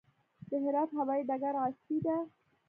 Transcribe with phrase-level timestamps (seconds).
[0.49, 2.17] د هرات هوايي ډګر عصري دی